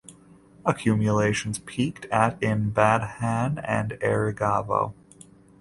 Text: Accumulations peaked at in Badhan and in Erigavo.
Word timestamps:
Accumulations 0.65 1.59
peaked 1.59 2.05
at 2.05 2.41
in 2.41 2.71
Badhan 2.73 3.63
and 3.63 3.91
in 3.91 3.99
Erigavo. 3.99 4.95